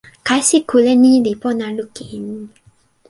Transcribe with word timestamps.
kasi 0.27 0.57
kule 0.69 0.93
ni 1.01 1.11
li 1.25 1.33
pona 1.41 1.67
lukin. 1.77 2.25